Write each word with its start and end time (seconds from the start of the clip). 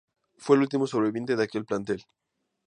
Fue 0.39 0.55
el 0.55 0.63
último 0.63 0.87
sobreviviente 0.87 1.35
de 1.35 1.43
aquel 1.43 1.63
plantel. 1.63 2.03